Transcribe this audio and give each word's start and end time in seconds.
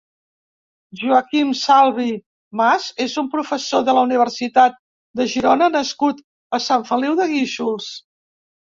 Joaquim 1.01 1.51
Salvi 1.59 2.07
Mas 2.63 2.89
és 3.05 3.19
un 3.23 3.31
professor 3.35 3.85
de 3.91 3.97
la 3.99 4.07
Universitat 4.09 4.83
de 5.23 5.31
Girona 5.37 5.71
nascut 5.79 6.27
a 6.61 6.65
Sant 6.71 6.91
Feliu 6.93 7.23
de 7.25 7.33
Guíxols. 7.37 7.97